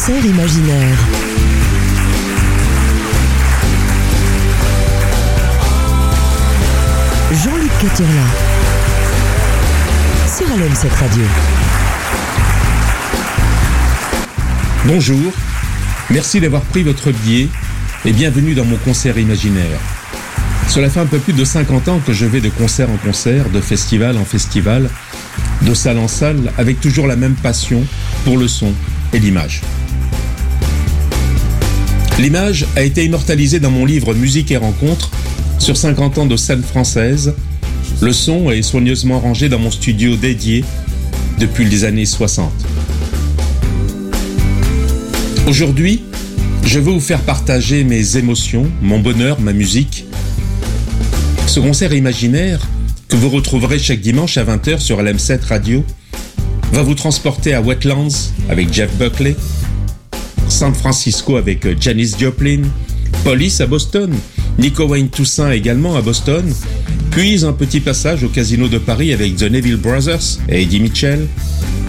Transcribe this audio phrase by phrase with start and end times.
[0.00, 0.98] concert imaginaire.
[7.32, 8.12] Jean-Luc Caturla.
[10.26, 11.22] Sur LM7 Radio.
[14.86, 15.32] Bonjour,
[16.08, 17.48] merci d'avoir pris votre billet
[18.06, 19.78] et bienvenue dans mon concert imaginaire.
[20.68, 23.50] Cela fait un peu plus de 50 ans que je vais de concert en concert,
[23.50, 24.88] de festival en festival,
[25.60, 27.84] de salle en salle, avec toujours la même passion
[28.24, 28.72] pour le son
[29.12, 29.60] et l'image.
[32.18, 35.10] L'image a été immortalisée dans mon livre Musique et rencontres
[35.58, 37.34] sur 50 ans de scène française.
[38.00, 40.64] Le son est soigneusement rangé dans mon studio dédié
[41.38, 42.52] depuis les années 60.
[45.46, 46.02] Aujourd'hui,
[46.64, 50.04] je veux vous faire partager mes émotions, mon bonheur, ma musique.
[51.46, 52.60] Ce concert imaginaire,
[53.08, 55.84] que vous retrouverez chaque dimanche à 20h sur LM7 Radio,
[56.72, 59.34] va vous transporter à Wetlands avec Jeff Buckley,
[60.60, 62.60] San Francisco avec Janis Joplin,
[63.24, 64.12] Police à Boston,
[64.58, 66.44] Nico Wayne Toussaint également à Boston,
[67.10, 71.26] puis un petit passage au Casino de Paris avec The Neville Brothers et Eddie Mitchell.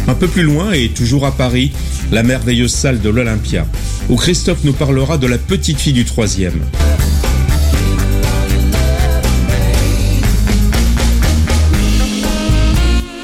[0.07, 1.73] Un peu plus loin et toujours à Paris,
[2.13, 3.67] la merveilleuse salle de l'Olympia,
[4.07, 6.61] où Christophe nous parlera de la petite fille du troisième.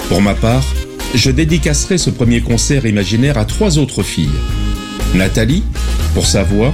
[0.09, 0.65] Pour ma part,
[1.15, 4.27] je dédicacerai ce premier concert imaginaire à trois autres filles.
[5.15, 5.63] Nathalie,
[6.13, 6.73] pour sa voix,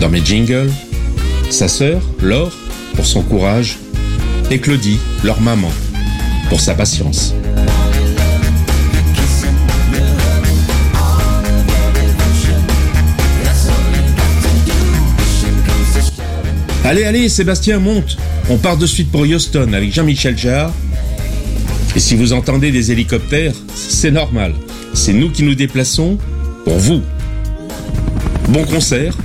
[0.00, 0.70] dans mes jingles,
[1.50, 2.52] sa sœur, Laure,
[2.94, 3.78] pour son courage,
[4.50, 5.70] et Claudie, leur maman,
[6.48, 7.34] pour sa patience.
[16.84, 18.16] Allez, allez, Sébastien, monte.
[18.48, 20.72] On part de suite pour Houston avec Jean-Michel Jarre.
[21.96, 24.52] Et si vous entendez des hélicoptères, c'est normal.
[24.94, 26.16] C'est nous qui nous déplaçons
[26.64, 27.02] pour vous.
[28.48, 29.16] Bon concert.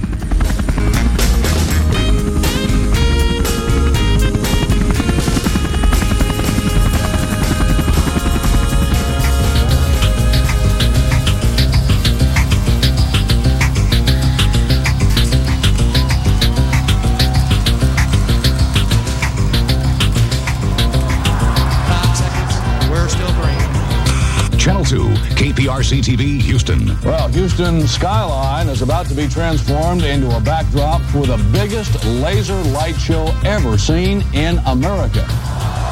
[24.92, 27.00] Channel 2, KPRC TV, Houston.
[27.02, 32.62] Well, Houston skyline is about to be transformed into a backdrop for the biggest laser
[32.74, 35.24] light show ever seen in America.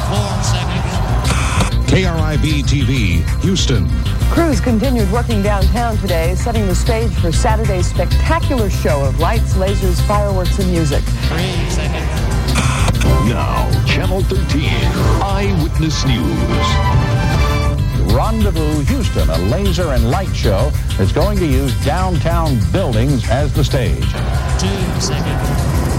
[0.10, 1.90] Four seconds.
[1.90, 3.88] KRIB TV, Houston.
[4.32, 10.06] Crews continued working downtown today, setting the stage for Saturday's spectacular show of lights, lasers,
[10.08, 11.04] fireworks, and music.
[11.04, 12.30] Three seconds.
[13.30, 14.70] Now, Channel 13,
[15.24, 17.19] Eyewitness News.
[18.16, 23.64] Rendezvous Houston, a laser and light show that's going to use downtown buildings as the
[23.64, 24.06] stage.
[24.59, 25.90] Gene, second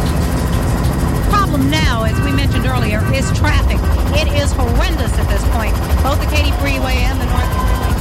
[1.51, 3.79] problem now, as we mentioned earlier, is traffic.
[4.15, 5.75] It is horrendous at this point.
[6.03, 7.51] Both the Katy Freeway and the North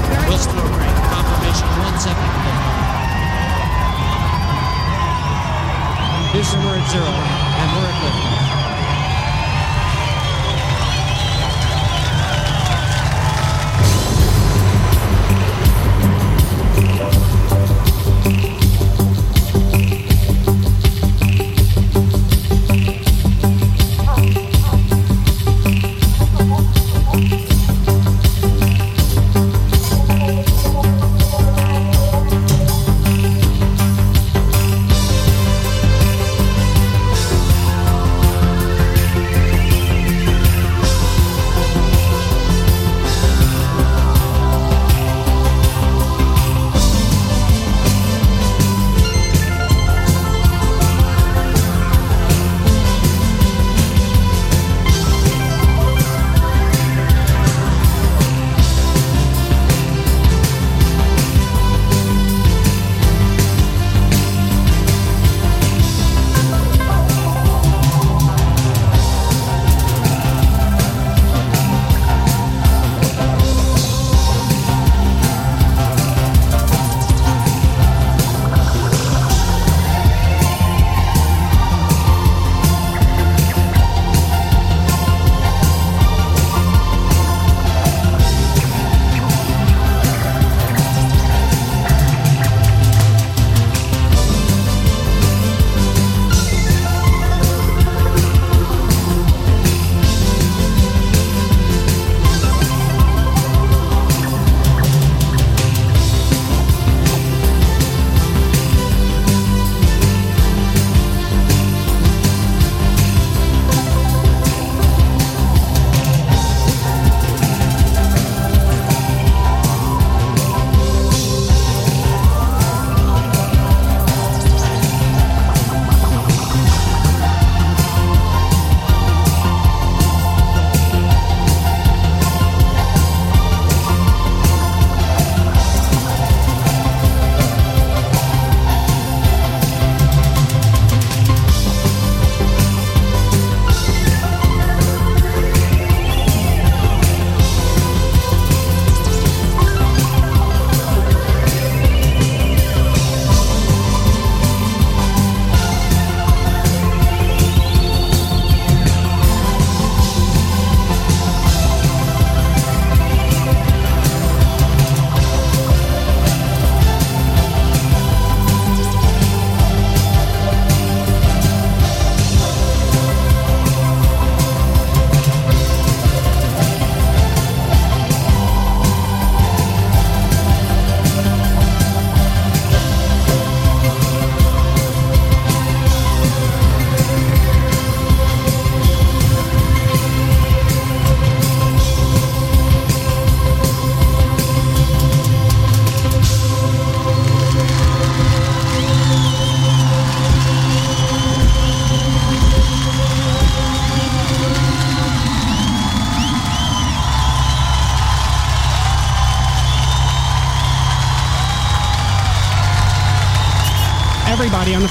[0.05, 0.29] Freeway.
[0.29, 0.95] We'll still break.
[1.09, 2.29] Confirmation one second.
[6.31, 8.38] Houston, we're at zero, and we're at 50.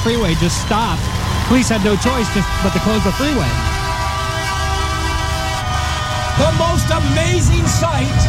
[0.09, 1.03] Freeway just stopped.
[1.49, 3.53] Police had no choice just but to close the freeway.
[6.39, 8.21] The most amazing sight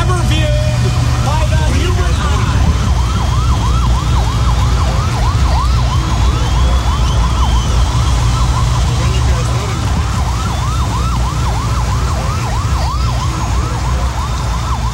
[0.00, 0.82] ever viewed
[1.24, 2.66] by the human eye.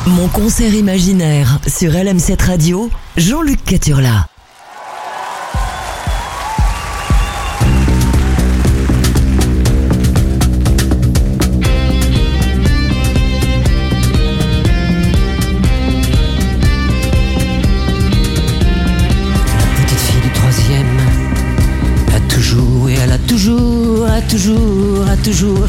[0.08, 4.28] Mon concert imaginaire sur LM7 Radio, Jean-Luc Caturla.
[23.38, 25.68] Toujours a toujours, a toujours,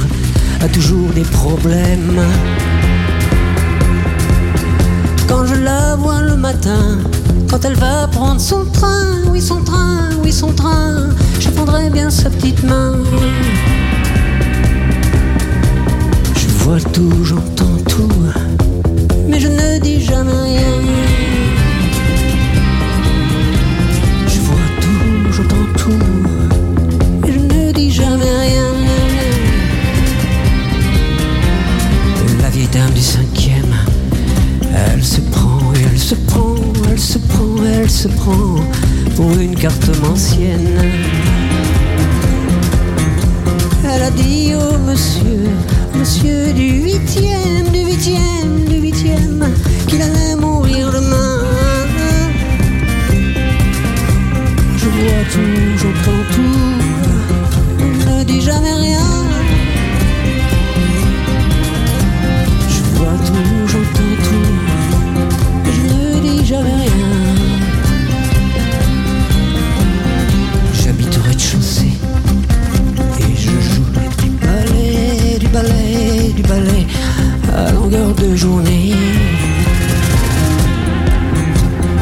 [0.60, 2.19] a toujours des problèmes.
[5.27, 6.98] Quand je la vois le matin,
[7.48, 12.10] quand elle va prendre son train, oui son train, oui son train, je prendrai bien
[12.10, 12.95] sa petite main.
[16.42, 18.10] Je vois tout, j'entends tout,
[19.27, 20.75] mais je ne dis jamais rien.
[24.27, 26.38] Je vois tout, j'entends tout,
[28.17, 28.73] rien.
[32.41, 33.75] La vieille dame du cinquième,
[34.73, 36.56] elle se prend, elle se prend,
[36.89, 38.56] elle se prend, elle se prend
[39.15, 40.79] pour une carte ancienne.
[43.92, 45.49] Elle a dit au monsieur,
[45.95, 49.45] monsieur du huitième, du huitième, du huitième,
[49.87, 51.39] qu'il allait mourir demain.
[54.78, 56.79] Je vois tout, j'entends tout,
[76.41, 76.85] du ballet
[77.55, 78.93] à longueur de journée.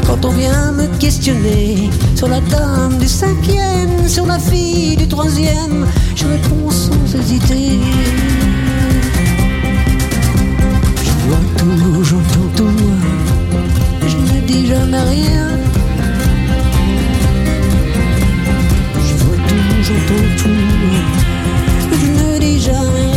[0.06, 5.88] Quand on vient me questionner sur la dame du cinquième, sur la fille du troisième,
[6.16, 7.80] je réponds sans hésiter.
[11.06, 12.80] Je vois tout, j'entends tout,
[14.12, 15.48] je ne dis jamais rien.
[19.08, 20.64] Je vois tout, j'entends tout,
[21.92, 23.17] je ne dis jamais rien.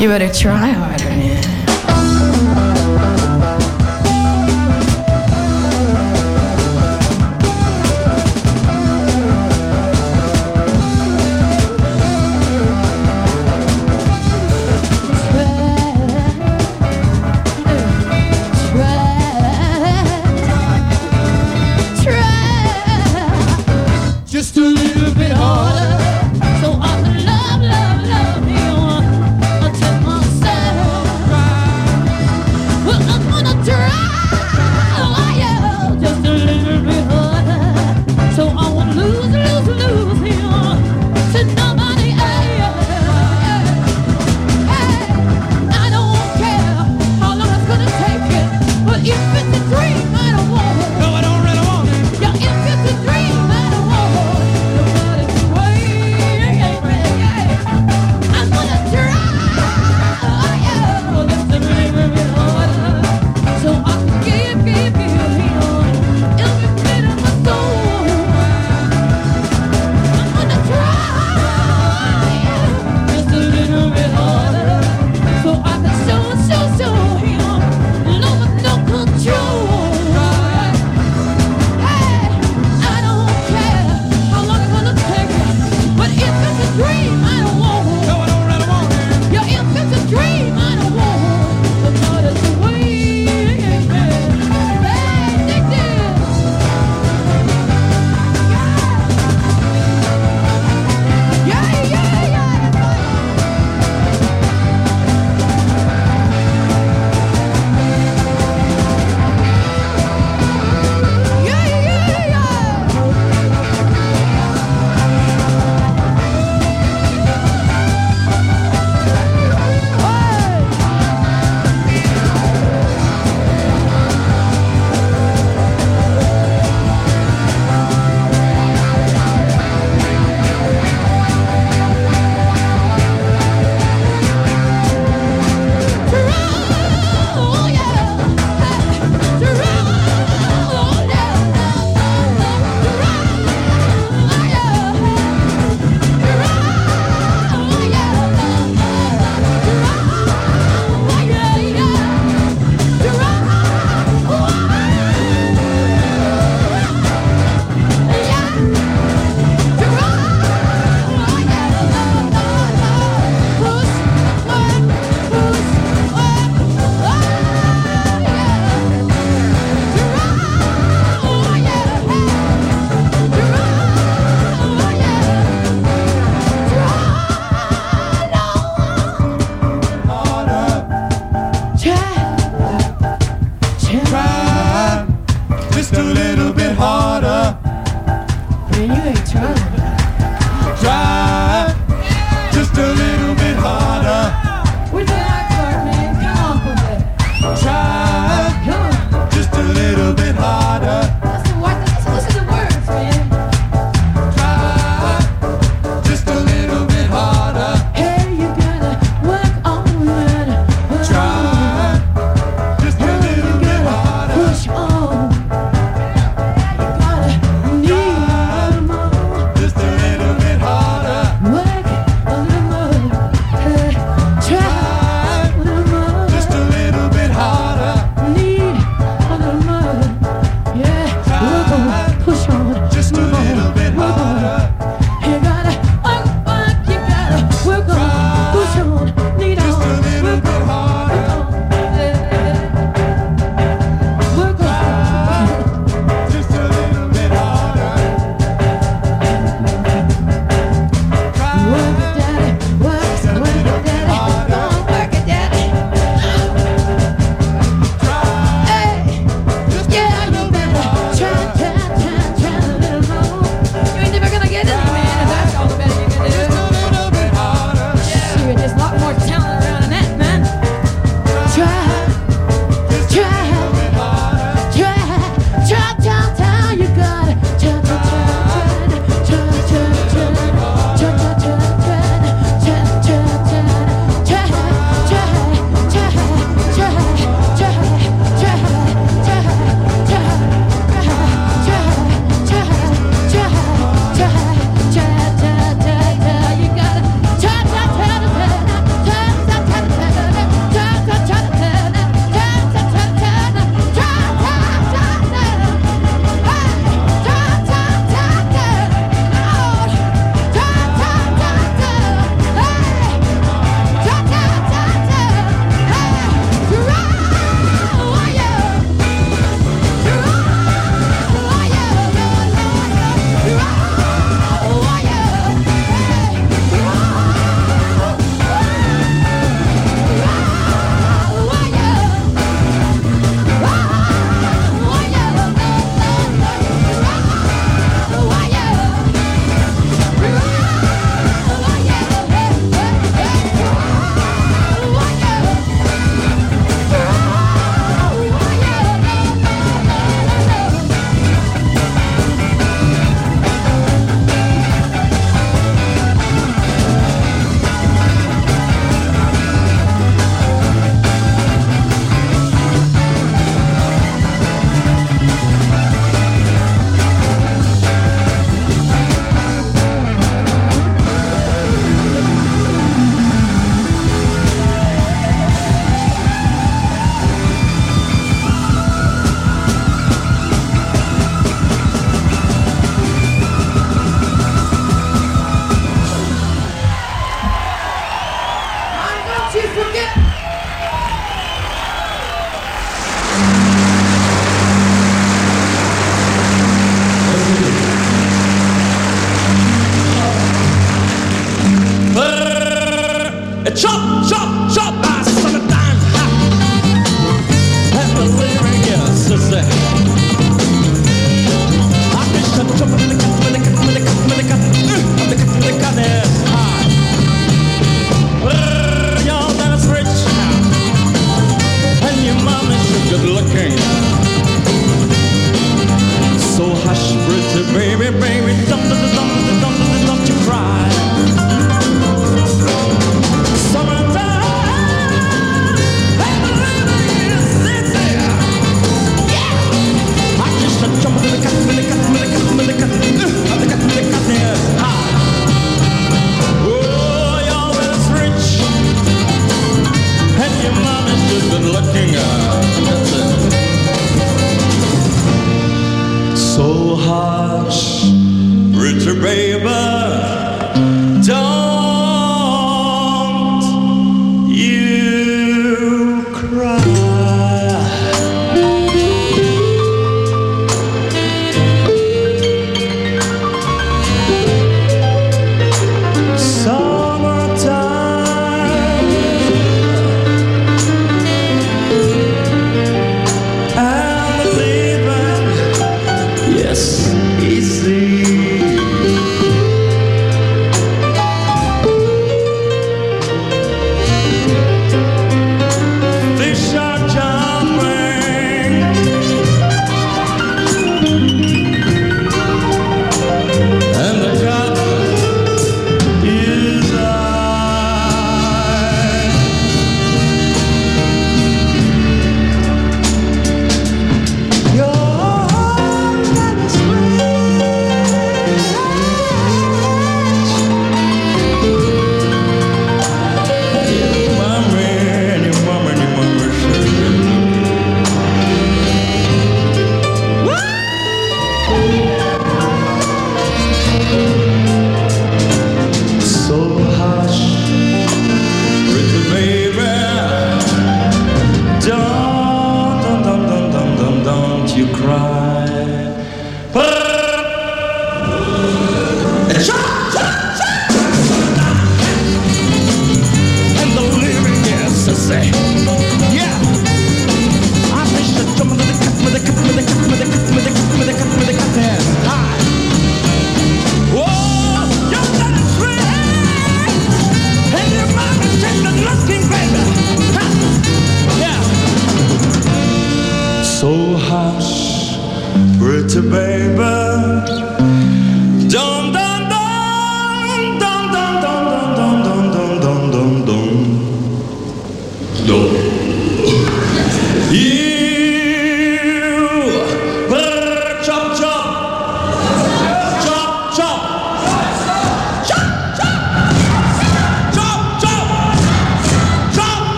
[0.00, 0.87] You better try harder,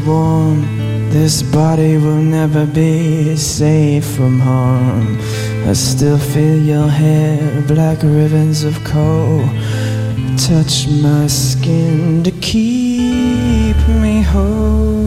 [0.00, 0.60] warm.
[1.10, 5.18] This body will never be safe from harm.
[5.68, 9.44] I still feel your hair, black ribbons of coal.
[10.36, 14.97] Touch my skin to keep me whole.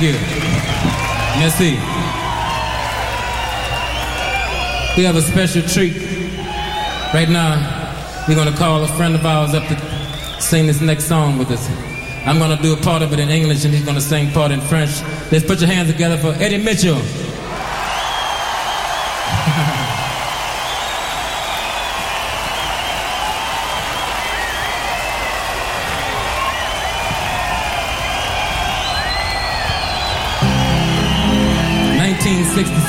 [0.00, 0.20] Thank you.
[1.40, 1.70] Merci.
[4.96, 5.94] We have a special treat.
[7.12, 11.04] Right now, we're going to call a friend of ours up to sing this next
[11.04, 11.68] song with us.
[12.26, 14.30] I'm going to do a part of it in English and he's going to sing
[14.30, 15.02] part in French.
[15.30, 16.96] Let's put your hands together for Eddie Mitchell.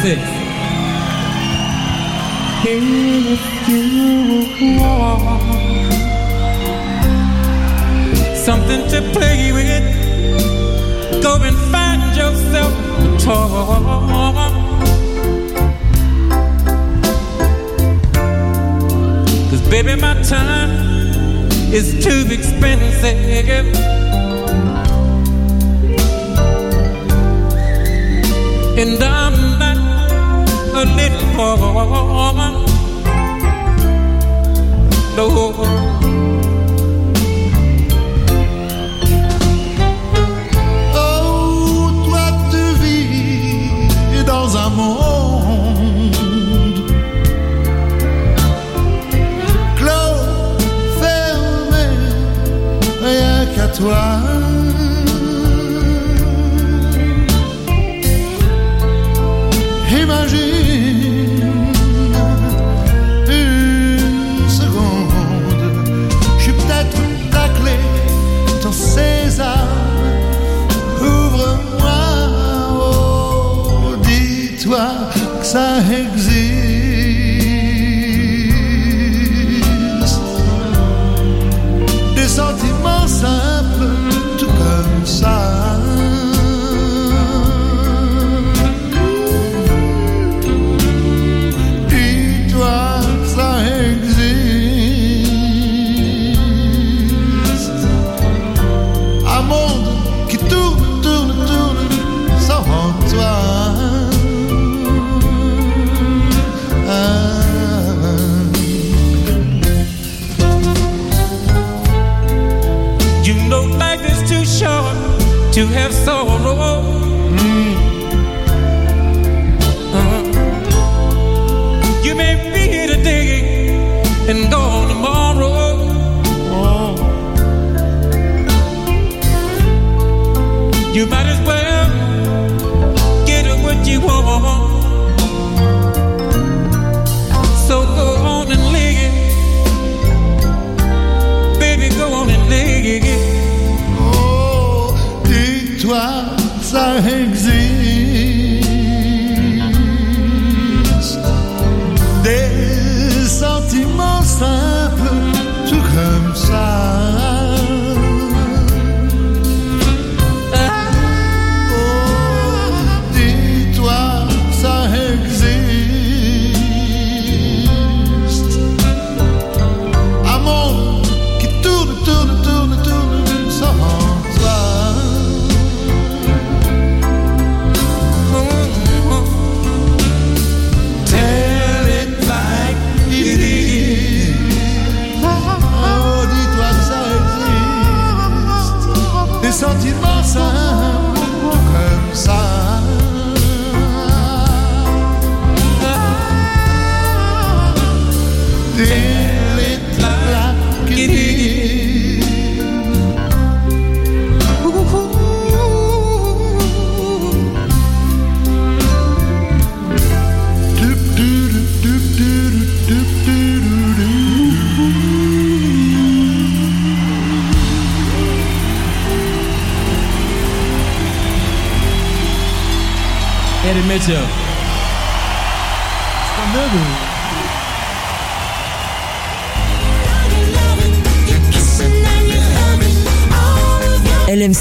[0.04, 0.18] 对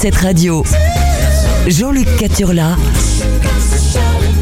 [0.01, 0.63] cette radio.
[1.67, 2.75] Jean-Luc Caturla,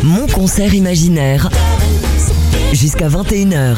[0.04, 1.50] mon concert imaginaire.
[2.72, 3.76] Jusqu'à 21h.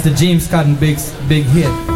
[0.00, 0.98] That's the James Cotton big
[1.28, 1.89] big hit.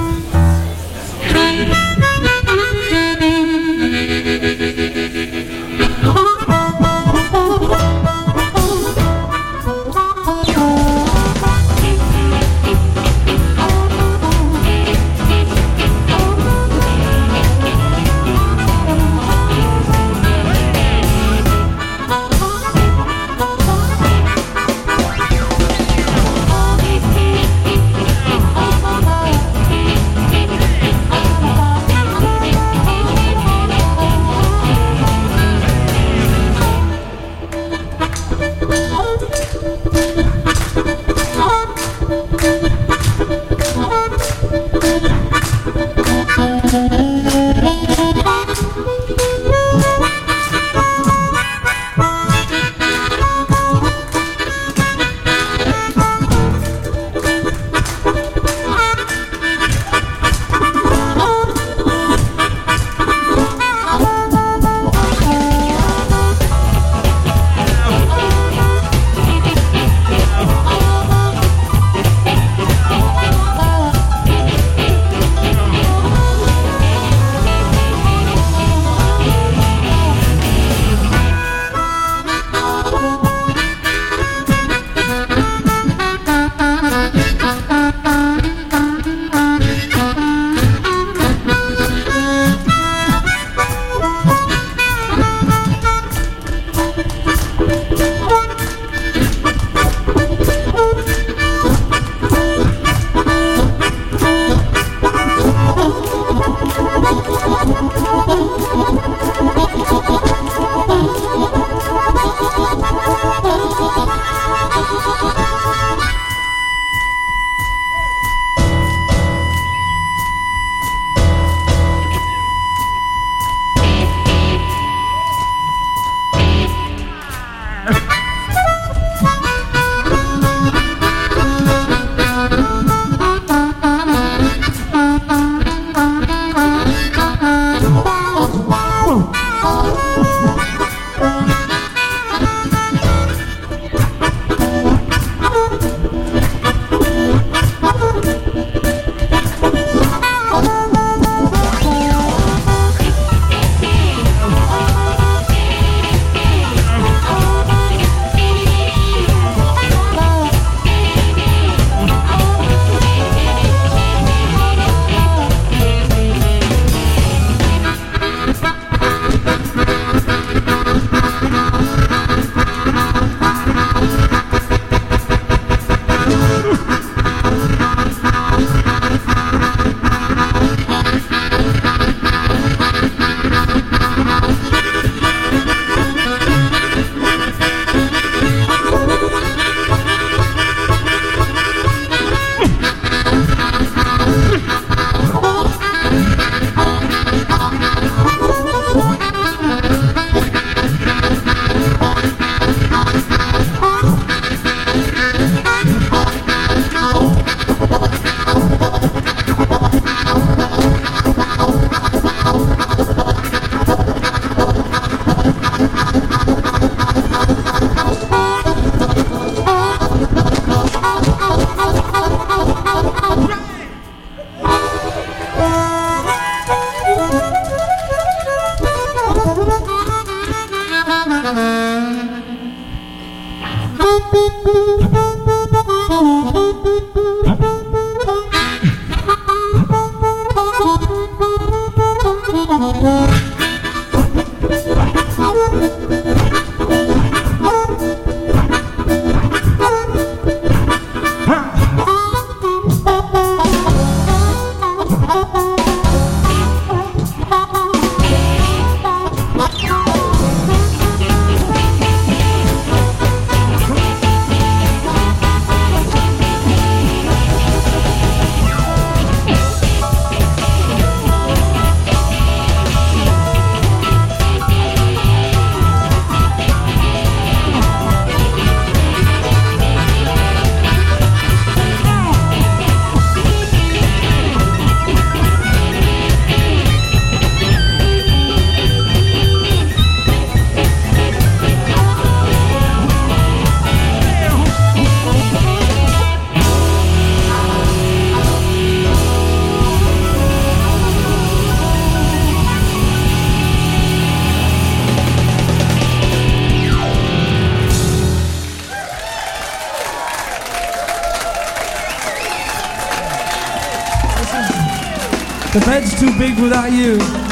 [316.45, 317.44] Big without you.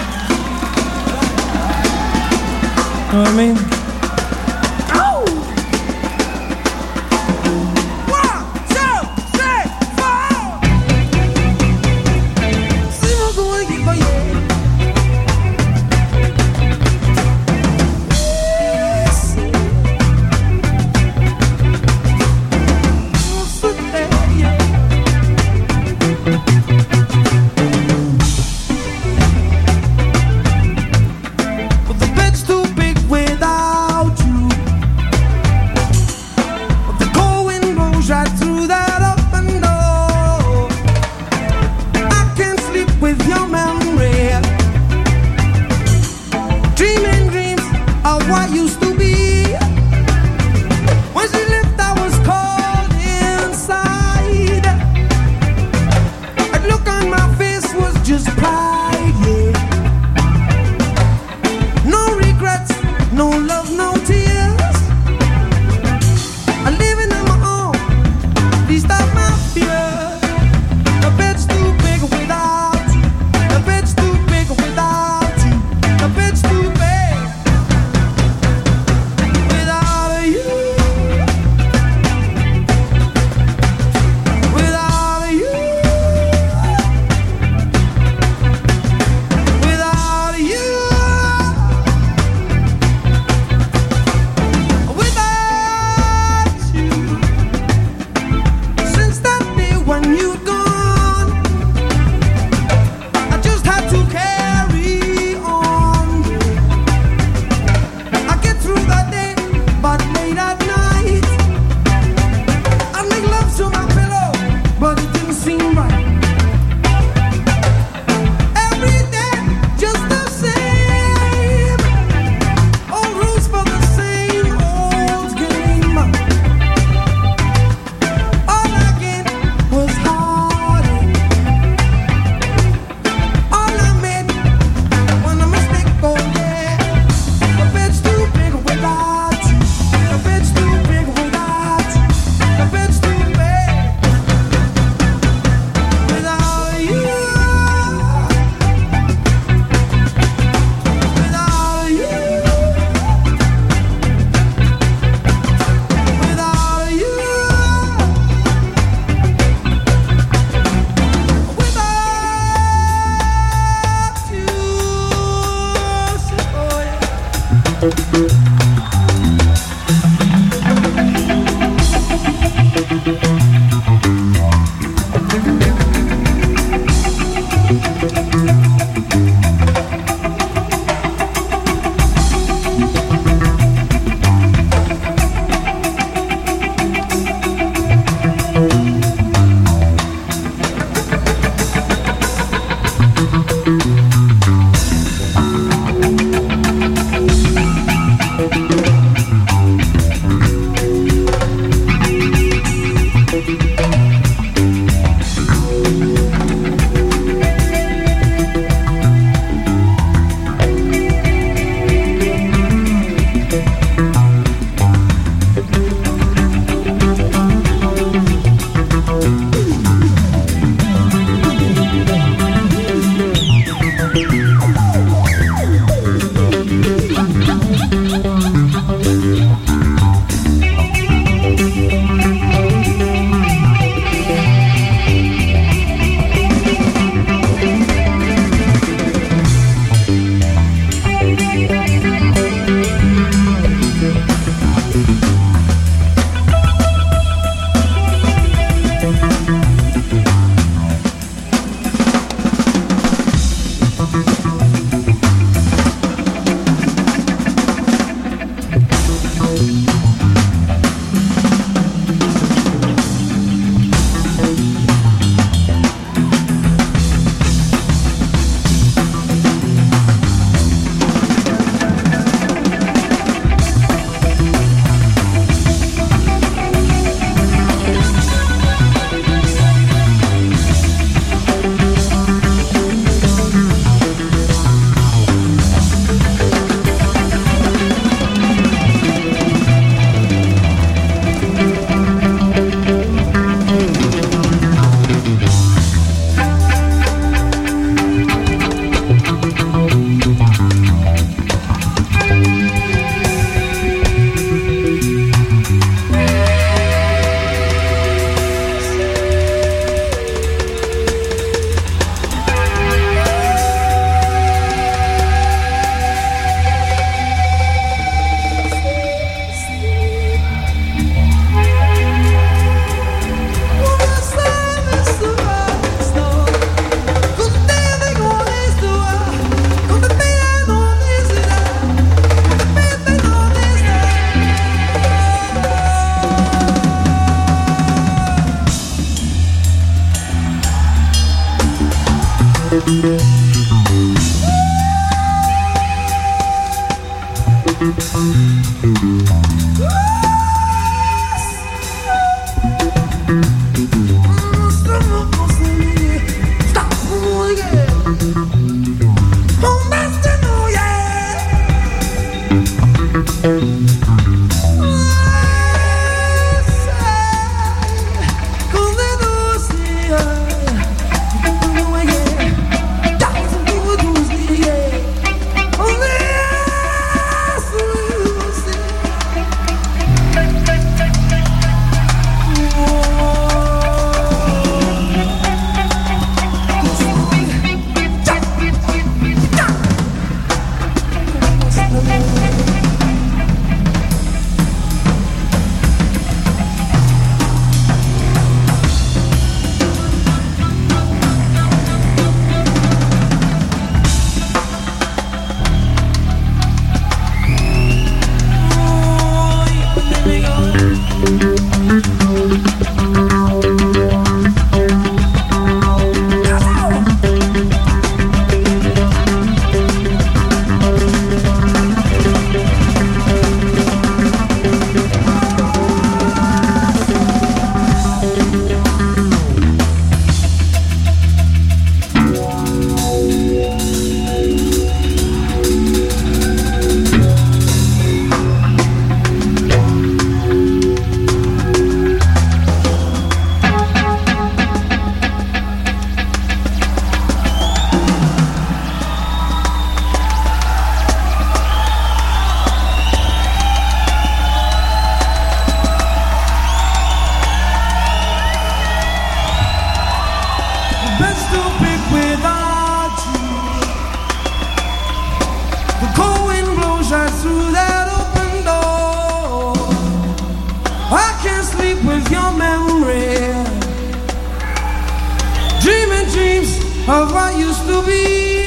[477.08, 478.62] of what used to be.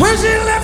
[0.00, 0.63] When she left,